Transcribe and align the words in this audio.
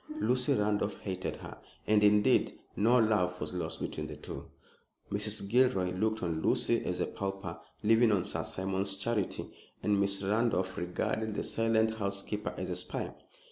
Lucy 0.19 0.55
Randolph 0.55 0.97
hated 1.01 1.35
her, 1.35 1.59
and 1.85 2.03
indeed 2.03 2.57
no 2.75 2.97
love 2.97 3.39
was 3.39 3.53
lost 3.53 3.79
between 3.81 4.07
the 4.07 4.15
two. 4.15 4.49
Mrs. 5.11 5.47
Gilroy 5.47 5.91
looked 5.93 6.23
on 6.23 6.41
Lucy 6.41 6.83
as 6.85 6.99
a 6.99 7.05
pauper 7.05 7.59
living 7.83 8.11
on 8.11 8.23
Sir 8.25 8.43
Simon's 8.43 8.95
charity, 8.95 9.51
and 9.83 9.99
Miss 10.01 10.23
Randolph 10.23 10.75
regarded 10.75 11.35
the 11.35 11.43
silent 11.43 11.93
housekeeper 11.97 12.55
as 12.57 12.71
a 12.71 12.75
spy. 12.75 13.13